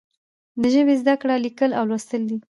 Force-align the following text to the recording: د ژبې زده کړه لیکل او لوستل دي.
د 0.61 0.63
ژبې 0.73 0.95
زده 1.01 1.15
کړه 1.21 1.35
لیکل 1.45 1.71
او 1.79 1.83
لوستل 1.89 2.21
دي. 2.29 2.37